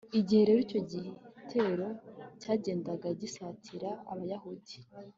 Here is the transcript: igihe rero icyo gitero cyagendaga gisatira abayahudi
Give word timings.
igihe 0.19 0.41
rero 0.47 0.59
icyo 0.65 0.79
gitero 0.91 1.87
cyagendaga 2.41 3.07
gisatira 3.21 3.89
abayahudi 4.11 4.77